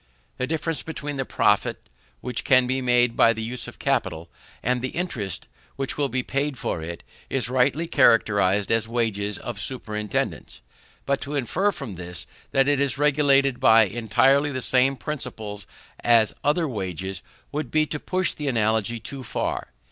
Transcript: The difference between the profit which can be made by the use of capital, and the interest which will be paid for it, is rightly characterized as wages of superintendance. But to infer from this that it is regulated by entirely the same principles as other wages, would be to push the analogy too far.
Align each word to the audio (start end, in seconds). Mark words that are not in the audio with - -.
The 0.37 0.47
difference 0.47 0.81
between 0.81 1.17
the 1.17 1.25
profit 1.25 1.87
which 2.21 2.43
can 2.43 2.65
be 2.65 2.81
made 2.81 3.15
by 3.15 3.33
the 3.33 3.43
use 3.43 3.67
of 3.67 3.77
capital, 3.77 4.31
and 4.63 4.81
the 4.81 4.87
interest 4.97 5.47
which 5.75 5.95
will 5.95 6.09
be 6.09 6.23
paid 6.23 6.57
for 6.57 6.81
it, 6.81 7.03
is 7.29 7.49
rightly 7.51 7.87
characterized 7.87 8.71
as 8.71 8.87
wages 8.87 9.37
of 9.37 9.59
superintendance. 9.61 10.61
But 11.05 11.21
to 11.21 11.35
infer 11.35 11.71
from 11.71 11.93
this 11.93 12.25
that 12.49 12.67
it 12.67 12.81
is 12.81 12.97
regulated 12.97 13.59
by 13.59 13.83
entirely 13.83 14.51
the 14.51 14.59
same 14.59 14.95
principles 14.95 15.67
as 15.99 16.33
other 16.43 16.67
wages, 16.67 17.21
would 17.51 17.69
be 17.69 17.85
to 17.85 17.99
push 17.99 18.33
the 18.33 18.47
analogy 18.47 18.97
too 18.97 19.23
far. 19.23 19.67